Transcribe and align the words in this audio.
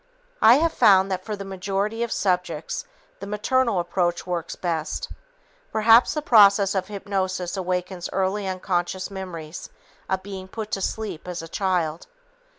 I 0.41 0.55
have 0.55 0.73
found 0.73 1.11
that 1.11 1.23
for 1.23 1.35
the 1.35 1.45
majority 1.45 2.01
of 2.01 2.11
subjects 2.11 2.85
the 3.19 3.27
maternal 3.27 3.79
approach 3.79 4.25
works 4.25 4.55
best. 4.55 5.09
Perhaps 5.71 6.15
the 6.15 6.23
process 6.23 6.73
of 6.73 6.87
hypnosis 6.87 7.55
awakens 7.55 8.09
early 8.11 8.47
unconscious 8.47 9.11
memories 9.11 9.69
of 10.09 10.23
being 10.23 10.47
put 10.47 10.71
to 10.71 10.81
sleep 10.81 11.27
as 11.27 11.43
a 11.43 11.47
child. 11.47 12.07